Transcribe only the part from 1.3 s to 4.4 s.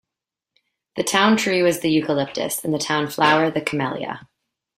tree was the eucalyptus, and the town flower the camellia.